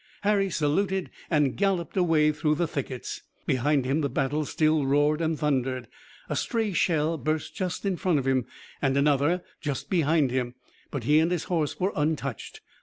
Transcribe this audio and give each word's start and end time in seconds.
Harry 0.21 0.49
saluted 0.49 1.11
and 1.29 1.55
galloped 1.55 1.95
away 1.95 2.31
through 2.31 2.55
the 2.55 2.65
thickets. 2.65 3.21
Behind 3.45 3.85
him 3.85 4.01
the 4.01 4.09
battle 4.09 4.45
still 4.45 4.87
roared 4.87 5.21
and 5.21 5.37
thundered. 5.37 5.87
A 6.27 6.35
stray 6.35 6.73
shell 6.73 7.19
burst 7.19 7.53
just 7.55 7.85
in 7.85 7.97
front 7.97 8.17
of 8.17 8.25
him, 8.25 8.47
and 8.81 8.97
another 8.97 9.43
just 9.61 9.91
behind 9.91 10.31
him, 10.31 10.55
but 10.89 11.03
he 11.03 11.19
and 11.19 11.29
his 11.31 11.43
horse 11.43 11.79
were 11.79 11.93
untouched. 11.95 12.61